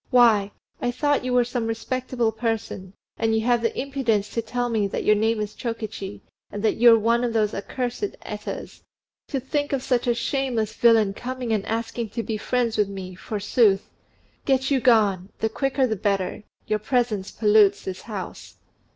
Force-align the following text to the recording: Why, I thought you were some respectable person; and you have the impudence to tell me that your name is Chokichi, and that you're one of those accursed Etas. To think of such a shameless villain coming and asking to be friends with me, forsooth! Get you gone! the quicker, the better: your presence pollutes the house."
Why, 0.09 0.49
I 0.81 0.89
thought 0.89 1.23
you 1.23 1.31
were 1.31 1.43
some 1.43 1.67
respectable 1.67 2.31
person; 2.31 2.93
and 3.19 3.35
you 3.35 3.41
have 3.41 3.61
the 3.61 3.79
impudence 3.79 4.29
to 4.31 4.41
tell 4.41 4.67
me 4.67 4.87
that 4.87 5.03
your 5.03 5.13
name 5.13 5.39
is 5.39 5.53
Chokichi, 5.53 6.21
and 6.51 6.63
that 6.63 6.77
you're 6.77 6.97
one 6.97 7.23
of 7.23 7.33
those 7.33 7.53
accursed 7.53 8.15
Etas. 8.25 8.81
To 9.27 9.39
think 9.39 9.73
of 9.73 9.83
such 9.83 10.07
a 10.07 10.15
shameless 10.15 10.73
villain 10.73 11.13
coming 11.13 11.51
and 11.53 11.63
asking 11.67 12.09
to 12.17 12.23
be 12.23 12.37
friends 12.37 12.77
with 12.77 12.89
me, 12.89 13.13
forsooth! 13.13 13.91
Get 14.43 14.71
you 14.71 14.79
gone! 14.81 15.29
the 15.37 15.49
quicker, 15.49 15.85
the 15.85 15.95
better: 15.95 16.45
your 16.65 16.79
presence 16.79 17.29
pollutes 17.29 17.83
the 17.85 17.93
house." 17.93 18.55